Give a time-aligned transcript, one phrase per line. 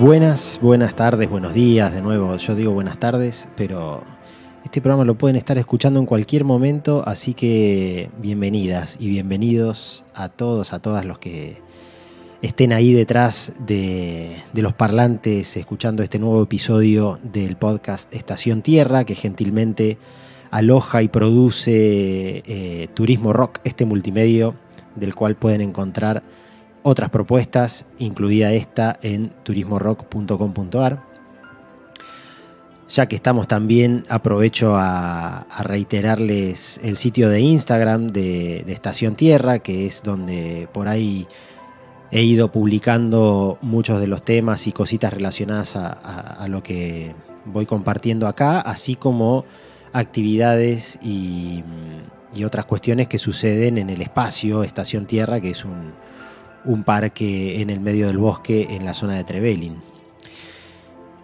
[0.00, 4.04] Buenas, buenas tardes, buenos días, de nuevo, yo digo buenas tardes, pero
[4.64, 10.28] este programa lo pueden estar escuchando en cualquier momento, así que bienvenidas y bienvenidos a
[10.28, 11.60] todos, a todas los que
[12.42, 19.16] estén ahí detrás de, los parlantes escuchando este nuevo episodio del podcast Estación Tierra, que
[19.16, 19.98] gentilmente
[20.52, 24.54] aloja y produce eh, Turismo Rock, este multimedio
[24.94, 26.22] del cual pueden encontrar
[26.82, 31.02] otras propuestas, incluida esta en turismorock.com.ar.
[32.90, 39.86] Ya que estamos también, aprovecho a, reiterarles el sitio de Instagram de, Estación Tierra, que
[39.86, 41.26] es donde por ahí
[42.10, 47.14] he ido publicando muchos de los temas y cositas relacionadas a, lo que
[47.44, 49.44] voy compartiendo acá, así como
[49.92, 51.62] actividades y,
[52.34, 55.92] y, otras cuestiones que suceden en el espacio Estación Tierra, que es un,
[56.68, 59.76] un parque en el medio del bosque en la zona de Trevelin.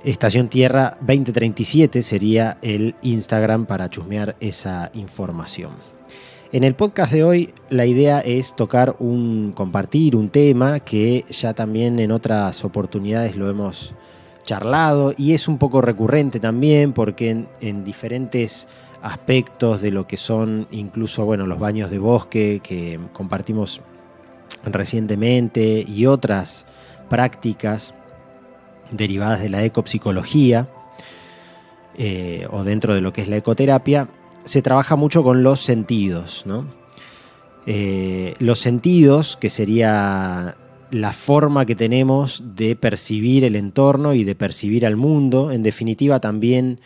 [0.02, 5.72] Estación Tierra 2037 sería el Instagram para chusmear esa información.
[6.50, 11.52] En el podcast de hoy la idea es tocar un compartir un tema que ya
[11.52, 13.92] también en otras oportunidades lo hemos
[14.44, 18.66] charlado y es un poco recurrente también porque en, en diferentes
[19.02, 23.80] aspectos de lo que son incluso bueno los baños de bosque que compartimos
[24.64, 26.66] recientemente y otras
[27.08, 27.94] prácticas
[28.90, 30.68] derivadas de la ecopsicología
[31.96, 34.08] eh, o dentro de lo que es la ecoterapia,
[34.44, 36.44] se trabaja mucho con los sentidos.
[37.66, 40.56] Eh, los sentidos, que sería
[40.90, 46.20] la forma que tenemos de percibir el entorno y de percibir al mundo, en definitiva
[46.20, 46.80] también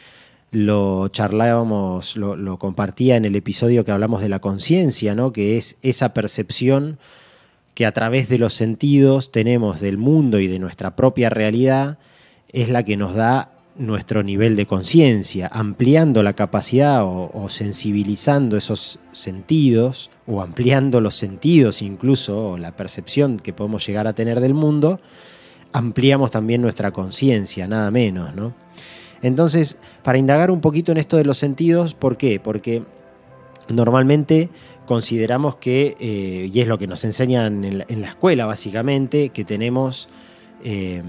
[0.50, 5.32] lo charlábamos, lo, lo compartía en el episodio que hablamos de la conciencia, ¿no?
[5.32, 6.98] que es esa percepción
[7.78, 12.00] que a través de los sentidos tenemos del mundo y de nuestra propia realidad
[12.48, 18.98] es la que nos da nuestro nivel de conciencia, ampliando la capacidad o, sensibilizando esos
[19.12, 24.54] sentidos o ampliando los sentidos incluso o la percepción que podemos llegar a tener del
[24.54, 24.98] mundo,
[25.72, 28.54] ampliamos también nuestra conciencia, nada menos, ¿no?
[29.22, 32.40] Entonces, para indagar un poquito en esto de los sentidos, ¿por qué?
[32.40, 32.82] Porque
[33.68, 34.48] normalmente
[34.88, 40.08] consideramos que, eh, y es lo que nos enseñan en la, escuela básicamente, que tenemos
[40.64, 41.02] eh,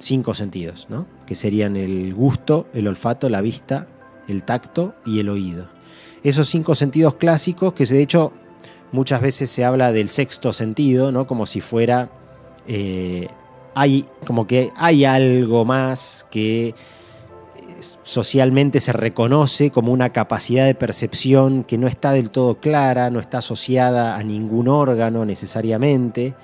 [0.00, 1.06] cinco sentidos, ¿no?
[1.26, 3.86] que serían el gusto, el olfato, la vista,
[4.26, 5.68] el tacto y el oído.
[6.24, 8.32] Esos cinco sentidos clásicos que de hecho
[8.90, 11.26] muchas veces se habla del sexto sentido, ¿no?
[11.28, 12.10] como si fuera...
[12.66, 13.28] Eh,
[13.72, 16.74] hay como que hay algo más que
[18.02, 23.20] socialmente se reconoce como una capacidad de percepción que no está del todo clara, no
[23.20, 26.34] está asociada a ningún órgano necesariamente,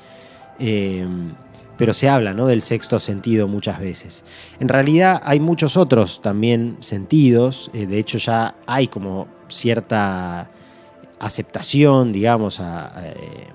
[0.58, 1.06] eh,
[1.76, 2.46] pero se habla ¿no?
[2.46, 4.24] del sexto sentido muchas veces.
[4.60, 10.50] En realidad hay muchos otros también sentidos, eh, de hecho ya hay como cierta
[11.18, 13.48] aceptación, digamos, a, eh,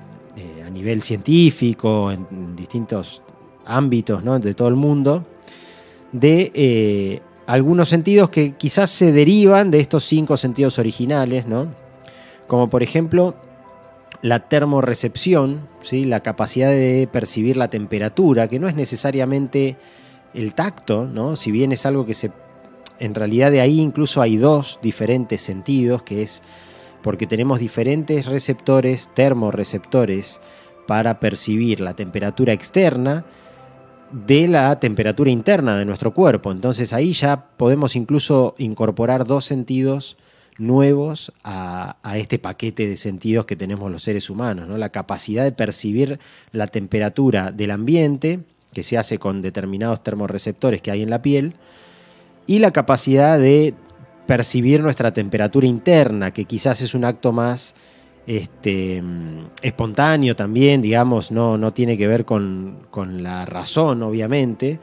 [0.71, 3.21] nivel científico, en distintos
[3.65, 4.39] ámbitos ¿no?
[4.39, 5.25] de todo el mundo,
[6.13, 11.73] de algunos sentidos que quizás se derivan de estos cinco sentidos originales, ¿no?
[12.47, 13.35] Como por ejemplo
[14.21, 16.05] la termorrecepción, ¿sí?
[16.05, 19.77] la capacidad de percibir la temperatura, que no es necesariamente
[20.33, 21.35] el tacto, ¿no?
[21.35, 22.31] si bien es algo que se...
[22.99, 26.43] En realidad de ahí incluso hay dos diferentes sentidos, que es
[27.01, 30.39] porque tenemos diferentes receptores, termorreceptores,
[30.87, 33.25] para percibir la temperatura externa
[34.11, 36.51] de la temperatura interna de nuestro cuerpo.
[36.51, 40.17] Entonces ahí ya podemos incluso incorporar dos sentidos
[40.57, 44.77] nuevos a, este paquete de sentidos que tenemos los seres humanos, ¿no?
[44.77, 46.19] La capacidad de percibir
[46.51, 48.41] la temperatura del ambiente,
[48.73, 51.55] que se hace con determinados termorreceptores que hay en la piel,
[52.47, 53.73] y la capacidad de
[54.27, 57.75] percibir nuestra temperatura interna, que quizás es un acto más
[58.27, 59.01] este,
[59.61, 62.87] espontáneo también, digamos, no, no tiene que ver con,
[63.21, 64.79] la razón, obviamente,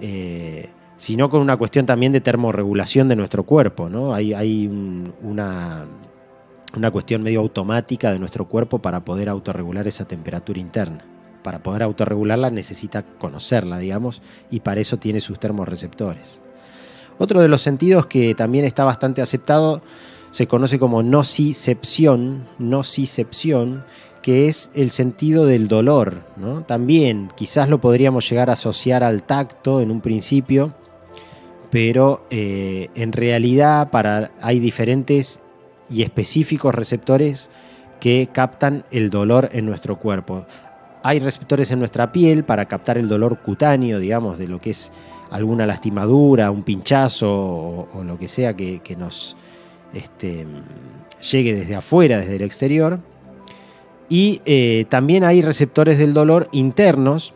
[0.00, 4.14] eh, sino con una cuestión también de termorregulación de nuestro cuerpo, ¿no?
[4.14, 4.66] Hay, hay
[5.22, 5.86] una,
[6.76, 11.04] una cuestión medio automática de nuestro cuerpo para poder autorregular esa temperatura interna.
[11.42, 16.40] Para poder autorregularla necesita conocerla, digamos, y para eso tiene sus termorreceptores.
[17.18, 19.82] Otro de los sentidos que también está bastante aceptado
[20.32, 23.84] se conoce como nocicepción, nocicepción,
[24.22, 26.24] que es el sentido del dolor.
[26.66, 30.74] También quizás lo podríamos llegar a asociar al tacto en un principio,
[31.70, 35.38] pero eh, en realidad para, hay diferentes
[35.88, 37.50] y específicos receptores
[38.00, 40.46] que captan el dolor en nuestro cuerpo.
[41.04, 44.90] hay receptores en nuestra piel para captar el dolor cutáneo, digamos, de lo que es
[45.30, 49.34] alguna lastimadura, un pinchazo o, lo que sea que, nos
[49.94, 50.46] este,
[51.30, 53.00] llegue desde afuera, desde el exterior.
[54.08, 57.34] Y eh, también hay receptores del dolor internos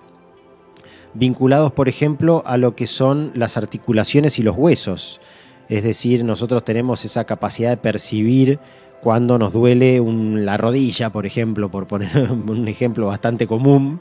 [1.15, 5.21] vinculados, por ejemplo, a lo que son las articulaciones y los huesos.
[5.69, 8.59] Es decir, nosotros tenemos esa capacidad de percibir
[9.01, 14.01] cuando nos duele la rodilla, por ejemplo, por poner un ejemplo bastante común,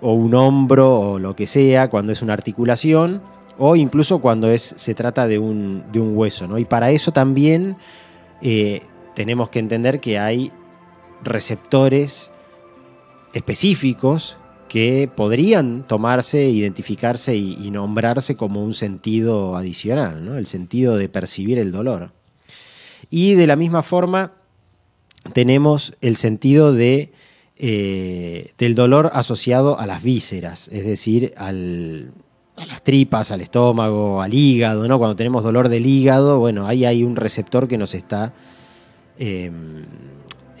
[0.00, 3.22] o un hombro o lo que sea, cuando es una articulación,
[3.62, 6.46] o incluso cuando se trata de un, hueso.
[6.46, 6.58] ¿no?
[6.58, 7.76] Y para eso también
[8.40, 8.80] eh,
[9.14, 10.50] tenemos que entender que hay
[11.22, 12.32] receptores
[13.34, 21.58] específicos que podrían tomarse, identificarse y, nombrarse como un sentido adicional, el sentido de percibir
[21.58, 22.12] el dolor.
[23.10, 24.32] Y de la misma forma
[25.34, 31.34] tenemos el sentido eh, del dolor asociado a las vísceras, es decir,
[32.60, 34.86] a las tripas, al estómago, al hígado.
[34.86, 34.98] ¿no?
[34.98, 38.32] Cuando tenemos dolor del hígado, bueno, ahí hay un receptor que nos está
[39.18, 39.84] em,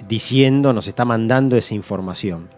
[0.08, 2.48] diciendo, nos está mandando esa información.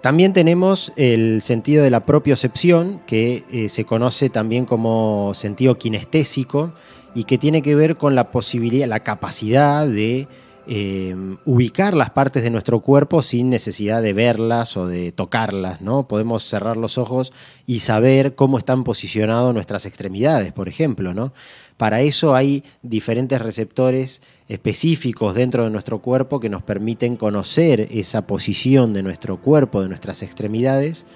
[0.00, 6.72] También tenemos el sentido de la propiocepción, que eh, se conoce también como sentido kinestésico
[7.14, 10.28] y que tiene que ver con la posibilidad, la capacidad de
[10.70, 11.16] eh,
[11.46, 16.06] ubicar las partes de nuestro cuerpo sin necesidad de verlas o de tocarlas, ¿no?
[16.06, 17.32] Podemos cerrar los ojos
[17.64, 21.32] y saber cómo están posicionadas nuestras extremidades, por ejemplo, ¿no?
[21.78, 28.26] Para eso hay diferentes receptores específicos dentro de nuestro cuerpo que nos permiten conocer esa
[28.26, 31.06] posición de nuestro cuerpo, de nuestras extremidades,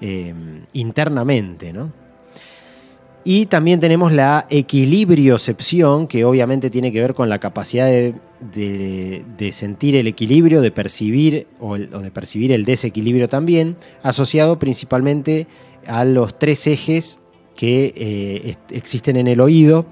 [0.00, 0.32] eh,
[0.72, 1.72] internamente.
[1.72, 2.03] ¿no?
[3.24, 9.96] Y también tenemos la equilibriocepción, que obviamente tiene que ver con la capacidad de, sentir
[9.96, 15.46] el equilibrio, de percibir o, de percibir el desequilibrio también, asociado principalmente
[15.86, 17.18] a los tres ejes
[17.56, 19.86] que eh, existen en el oído,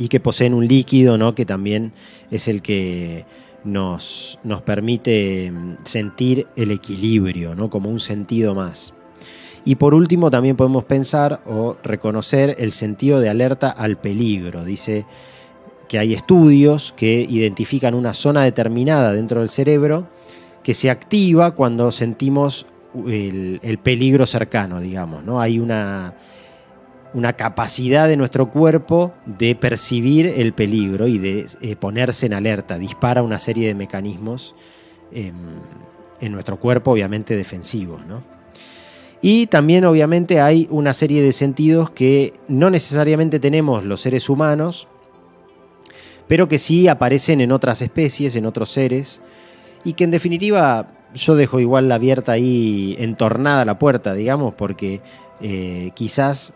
[0.00, 1.34] y que poseen un líquido, ¿no?
[1.34, 1.92] que también
[2.30, 3.26] es el que
[3.64, 7.68] nos, nos permite mm, sentir el equilibrio, ¿no?
[7.68, 8.94] como un sentido más.
[9.64, 14.64] Y por último también podemos pensar o reconocer el sentido de alerta al peligro.
[14.64, 15.06] Dice
[15.88, 20.08] que hay estudios que identifican una zona determinada dentro del cerebro
[20.62, 22.66] que se activa cuando sentimos
[23.06, 25.24] el, el peligro cercano, digamos.
[25.24, 25.40] ¿no?
[25.40, 26.14] Hay una,
[27.14, 32.78] una capacidad de nuestro cuerpo de percibir el peligro y de eh, ponerse en alerta.
[32.78, 34.54] Dispara una serie de mecanismos
[35.12, 35.34] em,
[36.20, 38.00] en nuestro cuerpo, obviamente defensivos.
[39.22, 44.88] Y también obviamente hay una serie de sentidos que no necesariamente tenemos los seres humanos,
[46.26, 49.20] pero que sí aparecen en otras especies, en otros seres,
[49.84, 55.00] y que en definitiva yo dejo igual la abierta ahí entornada la puerta, digamos, porque
[55.40, 56.54] eh, quizás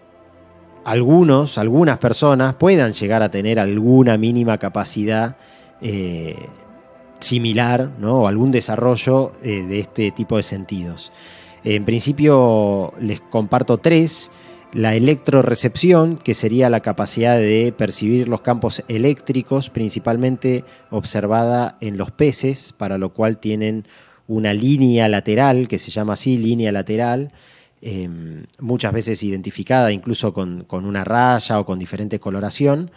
[0.85, 5.37] algunos, algunas personas puedan llegar a tener alguna mínima capacidad
[5.81, 6.37] eh,
[7.21, 8.21] similar, ¿no?
[8.21, 11.11] o algún desarrollo eh, de este tipo de sentidos.
[11.65, 14.31] En principio les comparto tres.
[14.73, 22.11] La electrorecepción, que sería la capacidad de percibir los campos eléctricos, principalmente observada en los
[22.11, 23.87] peces, para lo cual tienen
[24.27, 27.31] una línea lateral, que se llama así, línea lateral,
[27.87, 32.91] Em, muchas veces identificada incluso con, una raya o con diferente coloración,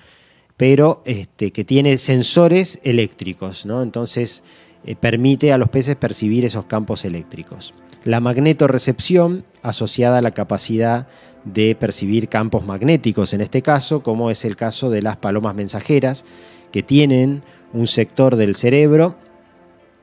[0.56, 3.84] pero este, que tiene sensores eléctricos, ¿no?
[3.84, 4.44] entonces
[4.86, 7.74] eh, permite a los peces percibir esos campos eléctricos.
[8.04, 11.08] La magnetorrecepción, asociada a la capacidad
[11.44, 16.26] de percibir campos magnéticos en este caso, como es el caso de las palomas mensajeras,
[16.72, 19.16] que tienen un sector del cerebro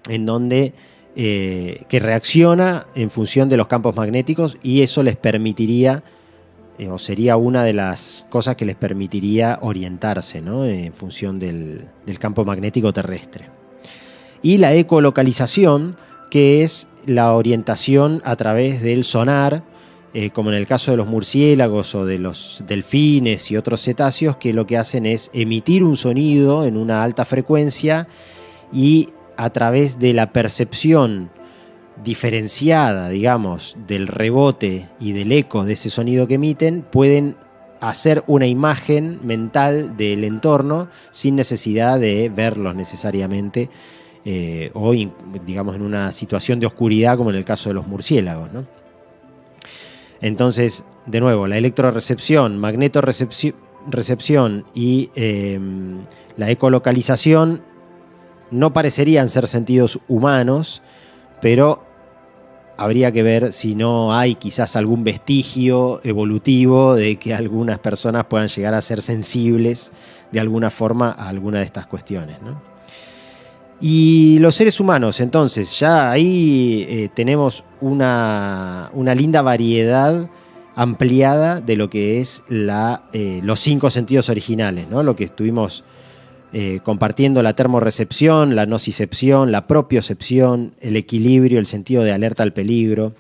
[0.09, 0.75] en donde
[1.17, 6.03] eh, que reacciona en función de los campos magnéticos y eso les permitiría,
[6.79, 12.45] eh, o sería una de las cosas que les permitiría orientarse en función del, campo
[12.45, 13.47] magnético terrestre.
[14.43, 15.97] Y la ecolocalización,
[16.31, 19.65] que es la orientación a través del sonar,
[20.13, 24.37] eh, como en el caso de los murciélagos o de los delfines y otros cetáceos,
[24.37, 28.07] que lo que hacen es emitir un sonido en una alta frecuencia
[28.73, 31.31] y a través de la percepción
[32.03, 37.37] diferenciada, digamos, del rebote y del eco de ese sonido que emiten, pueden
[37.81, 43.69] hacer una imagen mental del entorno sin necesidad de verlos necesariamente
[44.25, 44.93] eh, o,
[45.47, 48.51] digamos, en una situación de oscuridad como en el caso de los murciélagos.
[50.21, 56.01] Entonces, de nuevo, la electrorecepción, magnetorrecepción y em,
[56.37, 57.63] la ecolocalización
[58.51, 60.81] no parecerían ser sentidos humanos,
[61.43, 61.85] pero
[62.77, 68.49] habría que ver si no hay quizás algún vestigio evolutivo de que algunas personas puedan
[68.49, 69.93] llegar a ser sensibles
[70.33, 72.39] de alguna forma a alguna de estas cuestiones.
[73.81, 80.31] Y los seres humanos, entonces, ya ahí eh, tenemos una, linda variedad
[80.77, 85.03] ampliada de lo que es la, eh, los cinco sentidos originales, ¿no?
[85.03, 85.85] lo que estuvimos
[86.53, 92.53] eh, compartiendo la termorrecepción, la nocicepción, la propiocepción, el equilibrio, el sentido de alerta al
[92.53, 93.13] peligro.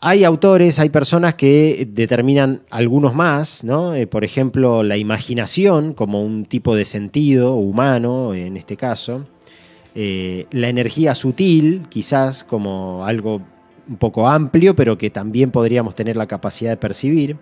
[0.00, 3.92] Hay autores, hay personas que determinan algunos más, ¿no?
[4.10, 9.26] Por ejemplo, la imaginación como un tipo de sentido humano, en este caso.
[9.94, 13.42] Eh, la energía sutil, quizás como algo
[13.88, 17.36] un poco amplio, pero que también podríamos tener la capacidad de percibir.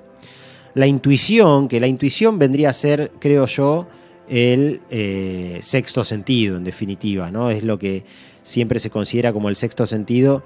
[0.75, 3.87] La intuición, que la intuición vendría a ser, creo yo,
[4.29, 7.51] el eh, sexto sentido, en definitiva, ¿no?
[7.51, 8.05] Es lo que
[8.43, 10.43] siempre se considera como el sexto sentido.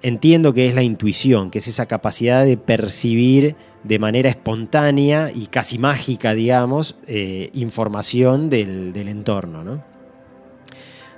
[0.00, 5.46] Entiendo que es la intuición, que es esa capacidad de percibir de manera espontánea y
[5.46, 9.64] casi mágica, digamos, eh, información del, entorno.
[9.64, 9.82] ¿no?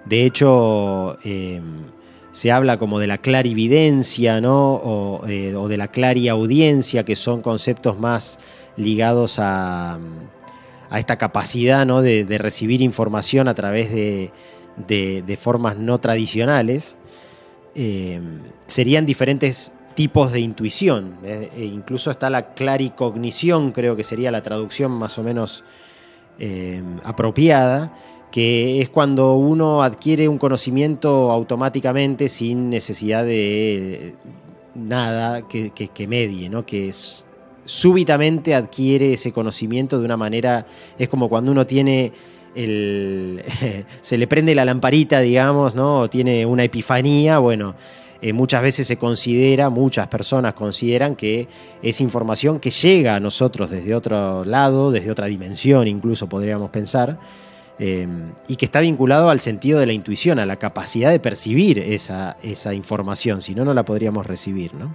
[0.06, 1.84] De hecho, em,
[2.32, 4.74] se habla como de la clarividencia ¿no?
[4.74, 8.38] o, eh, o de la clariaudiencia, que son conceptos más
[8.76, 9.98] ligados a
[10.98, 12.02] esta capacidad ¿no?
[12.02, 16.96] de, recibir información a través de, formas no tradicionales,
[17.74, 18.20] eh,
[18.66, 21.18] serían diferentes tipos de intuición.
[21.24, 25.62] Eh, e incluso está la claricognición, creo que sería la traducción más o menos
[26.38, 27.92] eh, apropiada,
[28.30, 34.14] que es cuando uno adquiere un conocimiento automáticamente sin necesidad de
[34.74, 36.64] nada que, que medie, ¿no?
[36.64, 37.26] que es
[37.64, 40.66] súbitamente adquiere ese conocimiento de una manera,
[40.98, 42.12] es como cuando uno tiene
[42.54, 43.42] el,
[44.00, 46.00] se le prende la lamparita, digamos, ¿no?
[46.00, 47.76] O tiene una epifanía, bueno,
[48.22, 51.48] eh, muchas veces se considera, muchas personas consideran que
[51.82, 57.18] es información que llega a nosotros desde otro lado, desde otra dimensión, incluso podríamos pensar,
[57.82, 58.06] eh,
[58.46, 62.36] y que está vinculado al sentido de la intuición, a la capacidad de percibir esa,
[62.42, 64.94] esa información, si no, no la podríamos recibir, ¿no?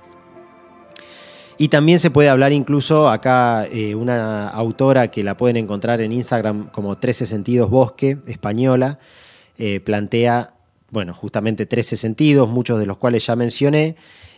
[1.57, 6.11] Y también se puede hablar incluso acá eh, una autora que la pueden encontrar en
[6.11, 8.99] Instagram como 13 sentidos bosque, española,
[9.57, 10.53] eh, plantea,
[10.91, 13.95] bueno, justamente 13 sentidos, muchos de los cuales ya mencioné,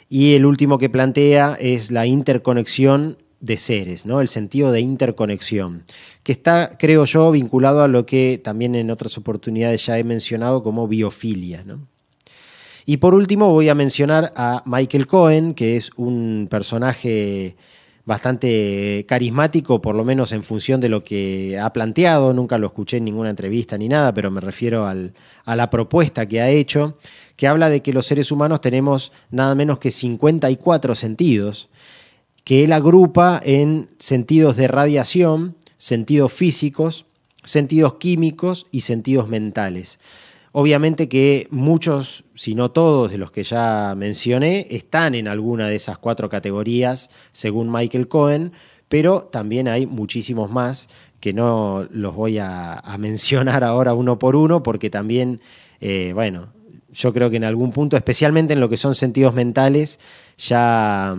[0.08, 4.22] y el último que plantea es la interconexión de seres, ¿no?
[4.22, 5.84] El sentido de interconexión,
[6.24, 10.64] que está, creo yo, vinculado a lo que también en otras oportunidades ya he mencionado
[10.64, 11.88] como biofilia, ¿no?
[12.86, 17.58] Y por último voy a mencionar a Michael Cohen, que es un personaje
[18.06, 22.34] bastante carismático, por lo menos en función de lo que ha planteado.
[22.34, 26.40] Nunca lo escuché en ninguna entrevista ni nada, pero me refiero a la propuesta que
[26.40, 26.98] ha hecho,
[27.36, 31.68] que habla de que los seres humanos tenemos nada menos que 54 sentidos,
[32.48, 37.06] que él agrupa en sentidos de radiación, sentidos físicos,
[37.44, 40.00] sentidos químicos y sentidos mentales.
[40.54, 45.76] Obviamente que muchos, si no todos de los que ya mencioné, están en alguna de
[45.76, 48.54] esas cuatro categorías, según Michael Cohen,
[48.88, 50.88] pero también hay muchísimos más
[51.20, 55.42] que no los voy a, mencionar ahora uno por uno, porque también,
[55.82, 56.54] eh, bueno,
[56.94, 60.00] yo creo que en algún punto, especialmente en lo que son sentidos mentales,
[60.38, 61.14] ya...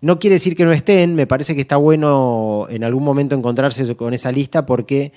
[0.00, 3.96] No quiere decir que no estén, me parece que está bueno en algún momento encontrarse
[3.96, 5.12] con esa lista porque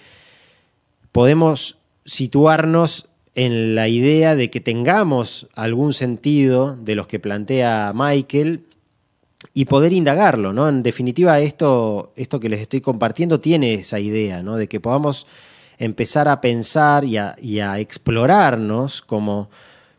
[1.12, 8.66] podemos situarnos en la idea de que tengamos algún sentido de los que plantea Michael
[9.54, 10.68] y poder indagarlo, ¿no?
[10.68, 14.56] En definitiva, esto, esto que les estoy compartiendo tiene esa idea, ¿no?
[14.56, 15.28] De que podamos
[15.78, 19.50] empezar a pensar y a, y a explorarnos como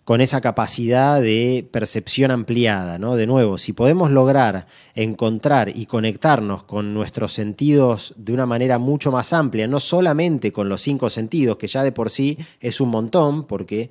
[0.05, 3.15] con esa capacidad de percepción ampliada, ¿no?
[3.15, 9.13] De nuevo, si podemos lograr encontrar y conectarnos con nuestros sentidos de una manera mucho
[9.13, 12.89] más amplia, no solamente con los cinco sentidos, que ya de por sí es un
[12.89, 13.91] montón, porque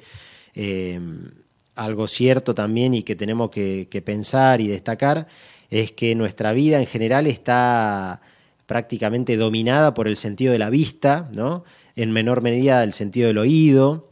[0.54, 1.00] eh,
[1.76, 5.28] algo cierto también y que tenemos que, que pensar y destacar
[5.70, 8.22] es que nuestra vida en general está
[8.66, 11.64] prácticamente dominada por el sentido de la vista, ¿no?
[11.96, 14.11] En menor medida el sentido del oído,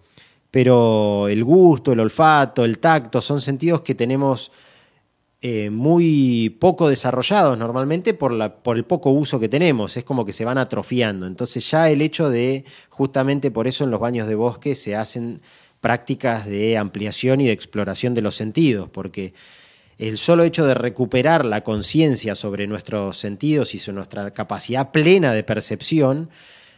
[0.52, 4.52] pero el gusto, el olfato, el tacto son sentidos que tenemos
[5.42, 10.34] eh, muy poco desarrollados normalmente por, por el poco uso que tenemos, es como que
[10.34, 11.28] se van atrofiando.
[11.28, 15.42] Entonces ya el hecho de, justamente por eso en los baños de bosque se hacen
[15.80, 19.34] prácticas de ampliación y de exploración de los sentidos, porque
[19.98, 25.34] el solo hecho de recuperar la conciencia sobre nuestros sentidos y sobre nuestra capacidad plena
[25.34, 26.30] de percepción,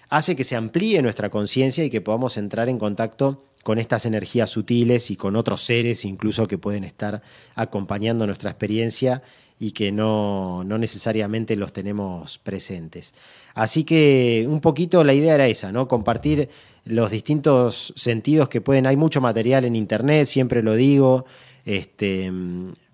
[0.10, 4.50] hace que se amplíe nuestra conciencia y que podamos entrar en contacto con estas energías
[4.50, 7.22] sutiles y con otros seres incluso que pueden estar
[7.56, 9.22] acompañando nuestra experiencia
[9.60, 13.14] y que no, no, necesariamente los tenemos presentes.
[13.54, 15.88] Así que un poquito la idea era esa, ¿no?
[15.88, 16.50] Compartir
[16.84, 18.88] los distintos sentidos que pueden.
[18.88, 21.26] Hay mucho material en internet, siempre lo digo.
[21.64, 22.32] Este,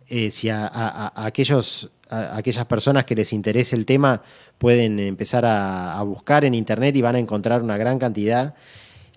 [0.10, 4.22] eh, si a, aquellos, aquellas personas que les interese el tema
[4.58, 8.56] pueden empezar a buscar en internet y van a encontrar una gran cantidad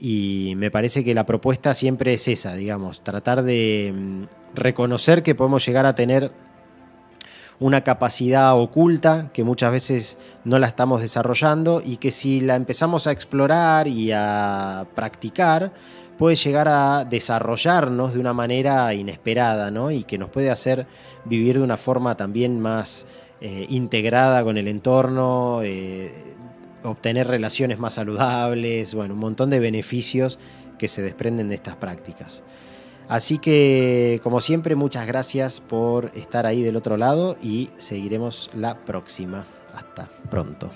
[0.00, 4.22] y me parece que la propuesta siempre es esa, digamos, tratar de mm,
[4.54, 6.32] reconocer que podemos llegar a tener
[7.58, 13.06] una capacidad oculta que muchas veces no la estamos desarrollando y que si la empezamos
[13.06, 15.70] a explorar y a practicar,
[16.16, 19.90] puede llegar a desarrollarnos de una manera inesperada, ¿no?
[19.90, 20.86] Y que nos puede hacer
[21.26, 23.06] vivir de una forma también más
[23.42, 26.29] eh, integrada con el entorno, eh,
[26.82, 30.38] obtener relaciones más saludables, bueno, un montón de beneficios
[30.78, 32.42] que se desprenden de estas prácticas.
[33.08, 38.84] Así que, como siempre, muchas gracias por estar ahí del otro lado y seguiremos la
[38.84, 39.46] próxima.
[39.74, 40.70] Hasta pronto.